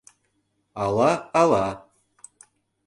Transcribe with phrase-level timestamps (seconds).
[0.83, 1.65] Ала-ала.